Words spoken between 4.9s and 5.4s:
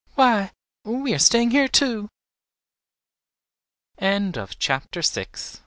VII.